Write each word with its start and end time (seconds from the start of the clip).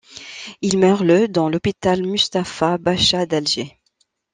Il 0.63 0.79
meurt 0.79 1.03
le 1.03 1.27
dans 1.27 1.47
l'hôpital 1.47 2.01
Mustapha 2.01 2.79
Bacha 2.79 3.27
d'Alger. 3.27 3.77